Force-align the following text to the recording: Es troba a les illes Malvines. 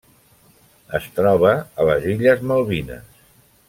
Es 1.01 1.05
troba 1.19 1.53
a 1.59 1.87
les 1.91 2.11
illes 2.17 2.45
Malvines. 2.53 3.27